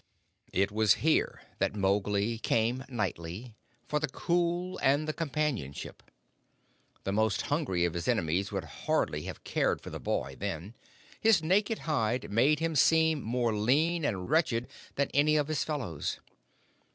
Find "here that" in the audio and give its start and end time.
1.05-1.75